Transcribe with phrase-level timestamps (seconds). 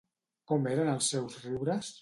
[0.51, 1.89] Com eren els seus riures?